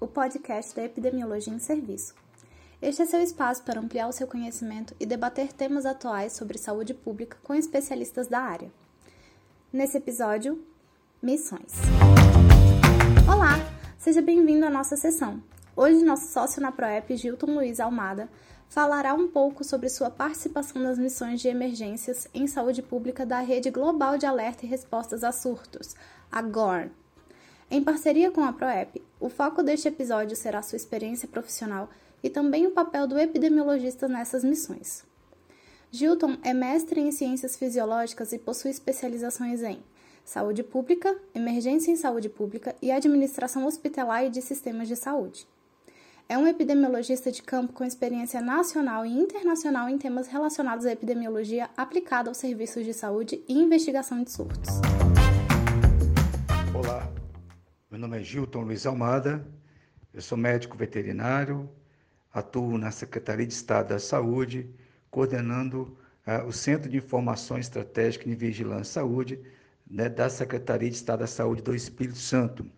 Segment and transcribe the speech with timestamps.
[0.00, 2.14] O podcast da epidemiologia em serviço.
[2.80, 6.94] Este é seu espaço para ampliar o seu conhecimento e debater temas atuais sobre saúde
[6.94, 8.70] pública com especialistas da área.
[9.72, 10.64] Nesse episódio,
[11.20, 11.72] missões.
[13.28, 13.54] Olá,
[13.98, 15.42] seja bem-vindo à nossa sessão.
[15.74, 18.28] Hoje, nosso sócio na ProEP, Gilton Luiz Almada,
[18.68, 23.70] falará um pouco sobre sua participação nas missões de emergências em saúde pública da Rede
[23.70, 25.96] Global de Alerta e Respostas a Surtos,
[26.30, 26.90] a GORN.
[27.68, 31.90] Em parceria com a ProEP, o foco deste episódio será sua experiência profissional
[32.22, 35.04] e também o papel do epidemiologista nessas missões.
[35.90, 39.82] Gilton é mestre em ciências fisiológicas e possui especializações em
[40.24, 45.46] saúde pública, emergência em saúde pública e administração hospitalar e de sistemas de saúde.
[46.28, 51.70] É um epidemiologista de campo com experiência nacional e internacional em temas relacionados à epidemiologia
[51.76, 54.68] aplicada aos serviços de saúde e investigação de surtos.
[57.96, 59.42] Meu nome é Gilton Luiz Almada,
[60.12, 61.66] eu sou médico veterinário,
[62.30, 64.68] atuo na Secretaria de Estado da Saúde,
[65.10, 69.40] coordenando uh, o Centro de Informação Estratégica em Vigilância e Saúde
[69.90, 72.70] né, da Secretaria de Estado da Saúde do Espírito Santo.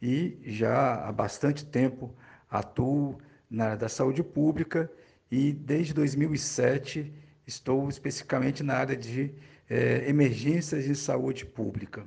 [0.00, 2.16] E já há bastante tempo
[2.50, 3.18] atuo
[3.50, 4.90] na área da saúde pública
[5.30, 7.12] e desde 2007
[7.46, 9.30] estou especificamente na área de
[9.68, 12.06] eh, emergências em saúde pública.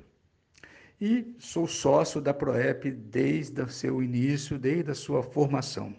[1.02, 5.96] E sou sócio da PROEP desde o seu início, desde a sua formação.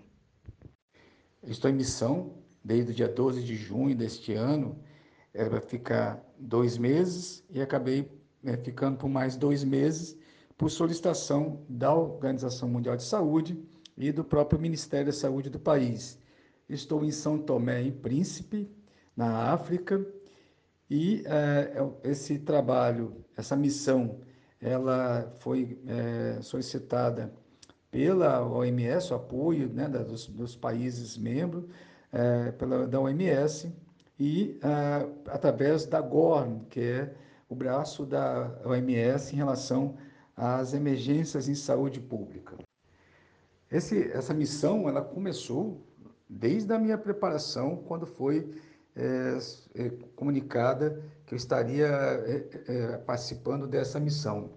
[1.43, 4.79] Estou em missão desde o dia 12 de junho deste ano,
[5.35, 8.09] era para ficar dois meses e acabei
[8.41, 10.17] né, ficando por mais dois meses
[10.57, 13.61] por solicitação da Organização Mundial de Saúde
[13.99, 16.17] e do próprio Ministério da Saúde do país.
[16.69, 18.71] Estou em São Tomé e Príncipe,
[19.17, 20.07] na África,
[20.89, 21.73] e é,
[22.05, 24.21] esse trabalho, essa missão,
[24.63, 27.33] ela foi é, solicitada
[27.91, 31.65] pela OMS, o apoio né, dos, dos, países membros,
[32.13, 33.71] é, pela, da OMS,
[34.19, 34.59] e
[35.27, 37.15] através da GORN, que é
[37.49, 39.97] o braço da OMS em relação
[40.37, 42.57] às emergências em saúde pública.
[43.71, 45.85] Esse, essa missão ela começou
[46.29, 48.55] desde a minha preparação, quando foi
[48.95, 49.39] é,
[49.75, 54.51] é, comunicada que eu estaria é, é, participando dessa missão.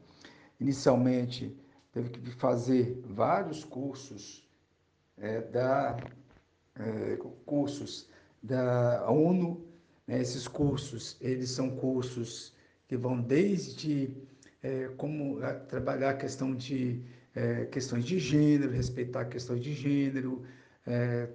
[0.60, 1.56] Inicialmente,
[1.92, 4.48] teve que fazer vários cursos
[5.18, 5.98] é, da
[6.78, 8.10] é, cursos
[8.42, 9.66] da ONU.
[10.08, 10.22] Né?
[10.22, 12.54] Esses cursos, eles são cursos
[12.88, 14.16] que vão desde
[14.98, 17.00] como trabalhar a questão de
[17.36, 20.44] é, questões de gênero, respeitar questões de gênero,
[20.88, 21.30] é,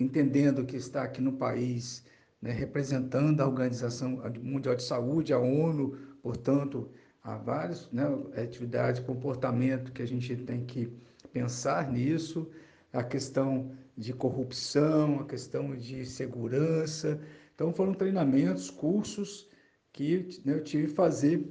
[0.00, 2.04] entendendo que está aqui no país
[2.40, 6.88] né, representando a Organização Mundial de Saúde, a ONU, portanto,
[7.24, 8.04] há várias né,
[8.36, 10.92] atividades, comportamento que a gente tem que
[11.32, 12.50] pensar nisso,
[12.92, 17.18] a questão de corrupção, a questão de segurança.
[17.54, 19.48] Então, foram treinamentos, cursos
[19.92, 21.48] que né, eu tive que fazer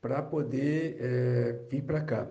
[0.00, 2.30] para poder é, vir para cá.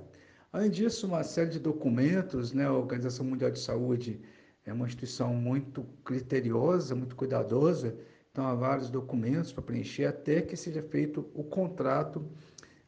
[0.51, 2.65] Além disso, uma série de documentos, né?
[2.65, 4.21] a Organização Mundial de Saúde
[4.63, 7.97] é uma instituição muito criteriosa, muito cuidadosa,
[8.31, 12.23] então há vários documentos para preencher até que seja feito o contrato.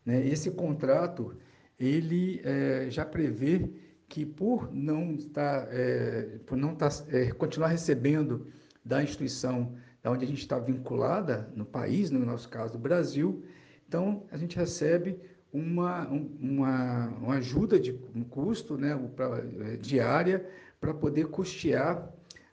[0.06, 0.26] Né?
[0.28, 1.36] Esse contrato,
[1.80, 3.70] ele é, já prevê
[4.08, 8.48] que por não estar, é, por não estar, é, continuar recebendo
[8.84, 13.44] da instituição da onde a gente está vinculada no país, no nosso caso, o Brasil,
[13.88, 15.20] então a gente recebe
[15.52, 19.42] uma, uma, uma ajuda de um custo né, pra,
[19.82, 20.46] diária
[20.80, 22.08] para poder custear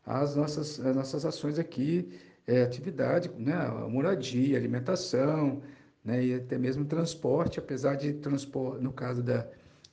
[0.06, 2.08] as nossas, as nossas ações aqui,
[2.46, 3.54] é, atividade, né,
[3.88, 5.62] moradia, alimentação,
[6.04, 9.46] né, e até mesmo transporte, apesar de transporte, no caso da,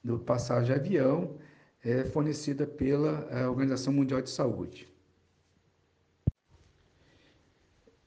[0.03, 1.36] do passagem avião,
[1.84, 4.90] é fornecida pela é, Organização Mundial de Saúde.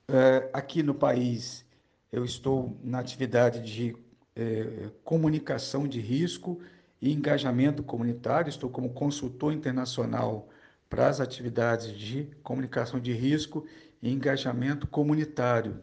[0.09, 1.65] É, aqui no país,
[2.11, 3.97] eu estou na atividade de
[4.37, 6.61] é, comunicação de risco
[7.01, 8.51] e engajamento comunitário.
[8.51, 10.49] Estou como consultor internacional
[10.91, 13.67] para as atividades de comunicação de risco
[14.03, 15.83] e engajamento comunitário.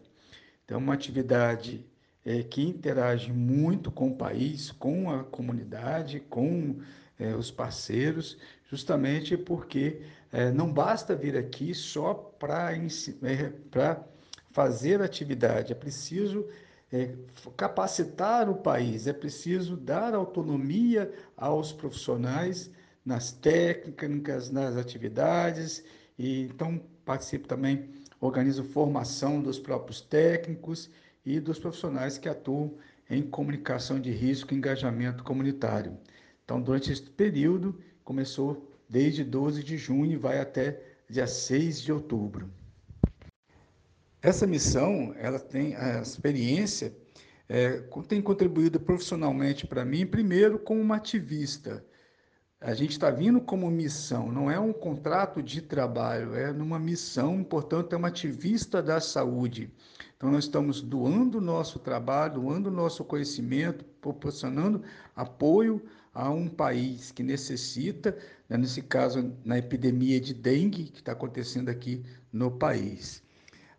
[0.63, 1.83] Então, é uma atividade
[2.25, 6.79] é, que interage muito com o país, com a comunidade, com
[7.17, 8.37] é, os parceiros,
[8.69, 10.01] justamente porque
[10.31, 13.97] é, não basta vir aqui só para é,
[14.51, 16.45] fazer atividade, é preciso
[16.91, 17.15] é,
[17.55, 22.71] capacitar o país, é preciso dar autonomia aos profissionais
[23.05, 25.83] nas técnicas, nas atividades,
[26.17, 27.89] e então participo também,
[28.21, 30.89] organizo formação dos próprios técnicos
[31.25, 32.77] e dos profissionais que atuam
[33.09, 35.97] em comunicação de risco e engajamento comunitário.
[36.43, 41.91] Então, durante esse período, começou desde 12 de junho e vai até dia 6 de
[41.91, 42.49] outubro.
[44.21, 46.93] Essa missão, ela tem a experiência,
[47.47, 51.83] é, tem contribuído profissionalmente para mim, primeiro como uma ativista.
[52.61, 57.41] A gente está vindo como missão, não é um contrato de trabalho, é numa missão,
[57.41, 59.71] portanto, é uma ativista da saúde.
[60.17, 64.83] Então, nós estamos doando o nosso trabalho, doando o nosso conhecimento, proporcionando
[65.15, 65.81] apoio
[66.13, 68.17] a um país que necessita,
[68.49, 72.03] né, nesse caso, na epidemia de dengue que está acontecendo aqui
[72.33, 73.23] no país.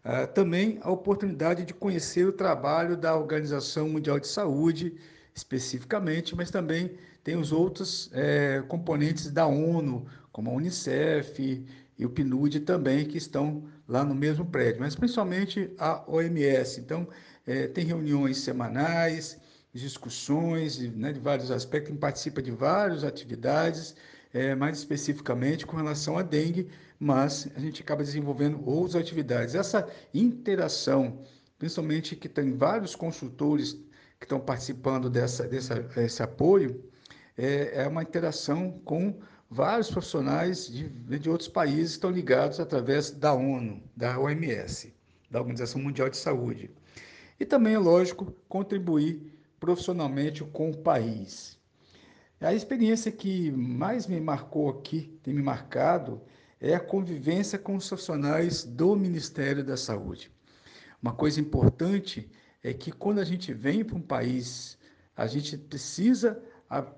[0.03, 4.95] Ah, também a oportunidade de conhecer o trabalho da Organização Mundial de Saúde,
[5.35, 11.65] especificamente, mas também tem os outros é, componentes da ONU, como a Unicef
[11.99, 16.81] e o PNUD também, que estão lá no mesmo prédio, mas principalmente a OMS.
[16.81, 17.07] Então,
[17.47, 19.39] é, tem reuniões semanais,
[19.73, 23.95] discussões né, de vários aspectos, participa de várias atividades,
[24.33, 26.69] é, mais especificamente com relação à dengue,
[26.99, 29.55] mas a gente acaba desenvolvendo outras atividades.
[29.55, 31.23] Essa interação,
[31.59, 33.73] principalmente que tem vários consultores
[34.19, 36.85] que estão participando dessa, dessa esse apoio,
[37.37, 43.11] é, é uma interação com vários profissionais de, de outros países que estão ligados através
[43.11, 44.95] da ONU, da OMS,
[45.31, 46.71] da Organização Mundial de Saúde.
[47.39, 51.59] E também, é lógico, contribuir profissionalmente com o país.
[52.41, 56.23] A experiência que mais me marcou aqui, tem me marcado,
[56.61, 60.31] é a convivência com os profissionais do Ministério da Saúde.
[61.03, 62.31] Uma coisa importante
[62.63, 64.79] é que quando a gente vem para um país,
[65.17, 66.43] a gente precisa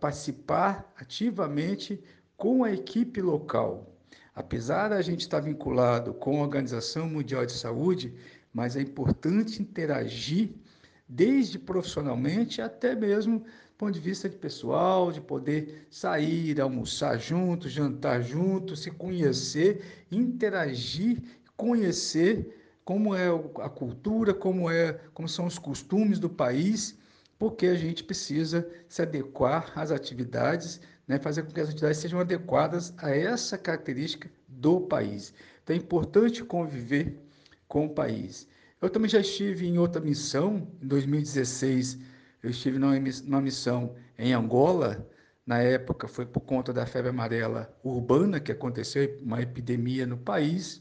[0.00, 2.02] participar ativamente
[2.36, 3.96] com a equipe local.
[4.34, 8.14] Apesar da gente estar vinculado com a Organização Mundial de Saúde,
[8.52, 10.50] mas é importante interagir
[11.08, 17.68] desde profissionalmente até mesmo do ponto de vista de pessoal, de poder sair, almoçar junto,
[17.68, 21.22] jantar junto, se conhecer, interagir,
[21.56, 23.28] conhecer como é
[23.60, 26.98] a cultura, como é, como são os costumes do país,
[27.42, 32.20] porque a gente precisa se adequar às atividades, né, fazer com que as atividades sejam
[32.20, 35.34] adequadas a essa característica do país.
[35.60, 37.18] Então é importante conviver
[37.66, 38.46] com o país.
[38.80, 41.98] Eu também já estive em outra missão, em 2016,
[42.44, 45.04] eu estive numa missão em Angola,
[45.44, 50.80] na época foi por conta da febre amarela urbana que aconteceu, uma epidemia no país,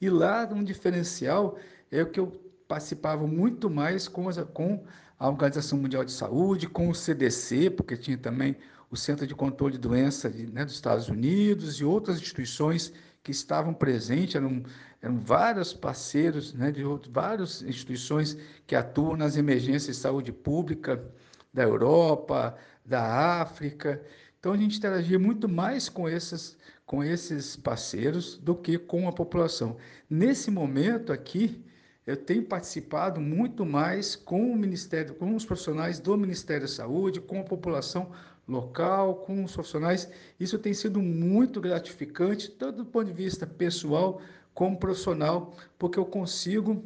[0.00, 1.58] e lá um diferencial
[1.90, 2.28] é o que eu
[2.66, 4.82] participava muito mais com, a, com
[5.18, 8.56] a Organização Mundial de Saúde, com o CDC, porque tinha também
[8.90, 12.92] o Centro de Controle de Doença de, né, dos Estados Unidos e outras instituições
[13.22, 14.62] que estavam presentes, eram,
[15.02, 21.04] eram vários parceiros né, de outros, várias instituições que atuam nas emergências de saúde pública
[21.52, 24.00] da Europa, da África.
[24.38, 26.56] Então a gente interagia muito mais com esses,
[26.86, 29.76] com esses parceiros do que com a população.
[30.08, 31.62] Nesse momento aqui,
[32.08, 37.20] eu tenho participado muito mais com o Ministério, com os profissionais do Ministério da Saúde,
[37.20, 38.10] com a população
[38.48, 40.08] local, com os profissionais.
[40.40, 44.22] Isso tem sido muito gratificante, tanto do ponto de vista pessoal
[44.54, 46.82] como profissional, porque eu consigo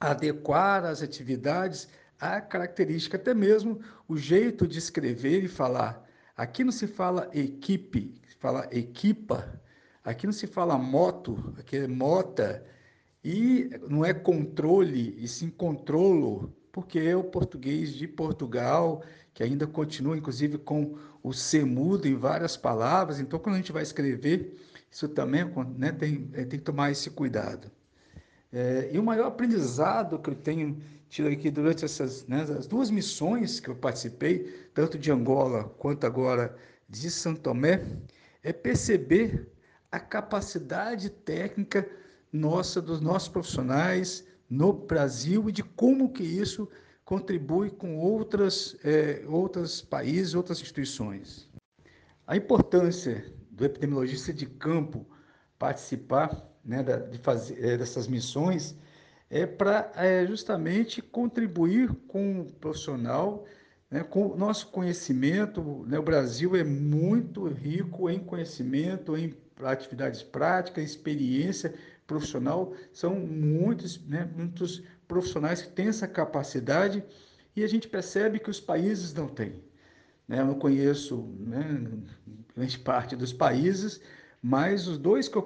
[0.00, 1.86] adequar as atividades
[2.18, 6.08] à característica, até mesmo o jeito de escrever e falar.
[6.34, 9.60] Aqui não se fala equipe, se fala equipa.
[10.02, 12.64] Aqui não se fala moto, aqui é mota.
[13.24, 19.02] E não é controle, e sim controlo, porque é o português de Portugal,
[19.34, 23.18] que ainda continua, inclusive, com o C mudo em várias palavras.
[23.20, 24.56] Então, quando a gente vai escrever,
[24.90, 25.44] isso também
[25.76, 27.70] né, tem, é, tem que tomar esse cuidado.
[28.52, 32.90] É, e o maior aprendizado que eu tenho tido aqui durante essas né, as duas
[32.90, 36.56] missões que eu participei, tanto de Angola quanto agora
[36.88, 37.84] de São Tomé,
[38.42, 39.50] é perceber
[39.90, 41.88] a capacidade técnica
[42.32, 46.68] nossa, dos nossos profissionais no Brasil e de como que isso
[47.04, 51.48] contribui com outras, é, outros países, outras instituições.
[52.26, 55.06] A importância do epidemiologista de campo
[55.58, 58.76] participar né, de fazer é, dessas missões
[59.30, 63.44] é para é, justamente contribuir com o profissional,
[63.90, 65.84] né, com o nosso conhecimento.
[65.86, 71.74] Né, o Brasil é muito rico em conhecimento, em atividades práticas, experiência
[72.06, 72.74] profissional.
[72.92, 77.02] São muitos, né, muitos profissionais que têm essa capacidade
[77.56, 79.54] e a gente percebe que os países não têm.
[80.28, 80.40] Né?
[80.40, 81.88] Eu não conheço né,
[82.54, 84.00] grande parte dos países,
[84.42, 85.42] mas os dois que eu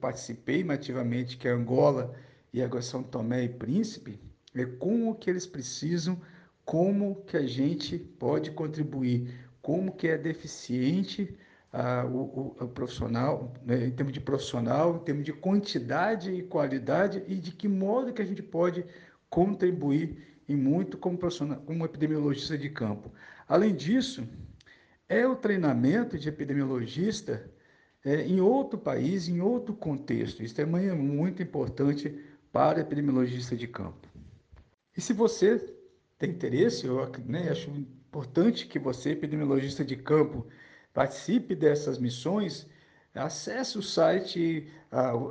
[0.00, 2.14] participei ativamente, que é Angola
[2.52, 4.20] e agora São Tomé e Príncipe,
[4.54, 6.20] é como que eles precisam,
[6.64, 11.36] como que a gente pode contribuir como que é deficiente
[11.72, 17.22] ah, o, o, profissional, né, em termos de profissional, em termos de quantidade e qualidade,
[17.26, 18.84] e de que modo que a gente pode
[19.28, 23.10] contribuir em muito como, profissional, como epidemiologista de campo.
[23.48, 24.28] Além disso,
[25.08, 27.50] é o treinamento de epidemiologista
[28.04, 30.42] é, em outro país, em outro contexto.
[30.42, 32.14] Isso também é muito importante
[32.52, 34.06] para epidemiologista de campo.
[34.96, 35.74] E se você
[36.24, 40.46] tem interesse, eu né, acho importante que você, epidemiologista de campo,
[40.92, 42.66] participe dessas missões,
[43.14, 44.68] acesse o site,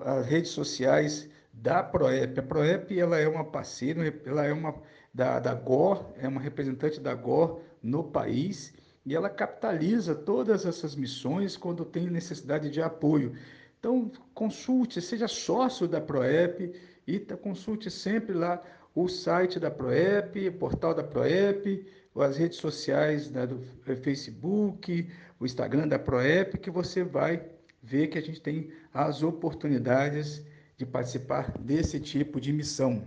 [0.06, 2.40] as redes sociais da PROEP.
[2.40, 4.76] A PROEP ela é uma parceira, ela é uma
[5.14, 8.74] da, da GOR, é uma representante da GOR no país
[9.06, 13.36] e ela capitaliza todas essas missões quando tem necessidade de apoio.
[13.80, 16.74] Então, consulte, seja sócio da PROEP
[17.06, 18.62] e consulte sempre lá
[18.96, 21.86] o site da PROEP, o portal da PROEP,
[22.16, 23.60] as redes sociais né, do
[24.02, 25.10] Facebook,
[25.40, 27.44] o Instagram da PROEP, que você vai
[27.82, 30.46] ver que a gente tem as oportunidades
[30.78, 33.04] de participar desse tipo de missão.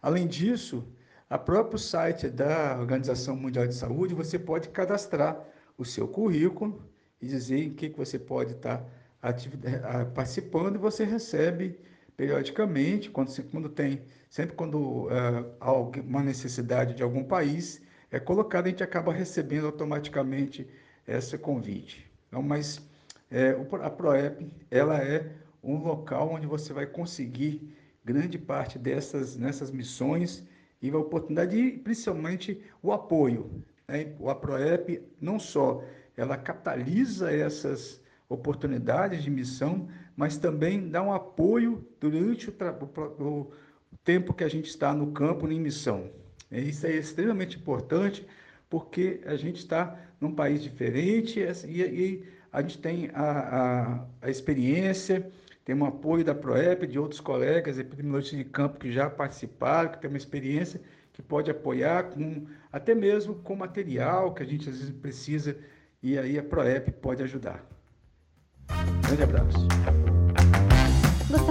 [0.00, 0.84] Além disso,
[1.30, 5.42] a próprio site da Organização Mundial de Saúde, você pode cadastrar
[5.78, 6.82] o seu currículo
[7.20, 8.84] e dizer em que, que você pode estar
[9.22, 11.78] eh, participando e você recebe
[12.16, 18.66] periodicamente, quando, quando tem, sempre quando uh, há uma necessidade de algum país é colocado,
[18.66, 20.68] a gente acaba recebendo automaticamente
[21.08, 22.06] esse convite.
[22.28, 22.80] Então, mas
[23.30, 25.32] é, a PROEP, ela é
[25.64, 30.44] um local onde você vai conseguir grande parte dessas nessas missões
[30.82, 33.62] e a oportunidade e principalmente o apoio.
[33.88, 34.12] Né?
[34.28, 35.82] A PROEP não só
[36.16, 42.52] ela capitaliza essas oportunidades de missão, mas também dá um apoio durante o,
[43.20, 43.52] o
[44.04, 46.10] tempo que a gente está no campo em missão.
[46.50, 48.26] Isso é extremamente importante
[48.68, 54.30] porque a gente está num país diferente e, e a gente tem a, a, a
[54.30, 55.30] experiência
[55.64, 60.00] tem um apoio da PROEP, de outros colegas epidemiologistas de campo que já participaram, que
[60.00, 60.80] tem uma experiência,
[61.12, 65.56] que pode apoiar, com, até mesmo com material que a gente às vezes precisa,
[66.02, 67.64] e aí a PROEP pode ajudar.
[69.06, 70.01] Grande abraço.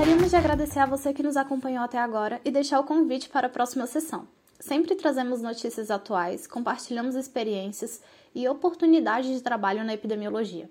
[0.01, 3.46] Gostaríamos de agradecer a você que nos acompanhou até agora e deixar o convite para
[3.46, 4.27] a próxima sessão.
[4.60, 8.01] Sempre trazemos notícias atuais, compartilhamos experiências
[8.34, 10.67] e oportunidades de trabalho na epidemiologia.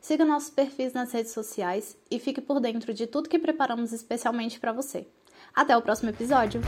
[0.00, 4.60] Siga nossos perfis nas redes sociais e fique por dentro de tudo que preparamos especialmente
[4.60, 5.08] para você.
[5.52, 6.60] Até o próximo episódio!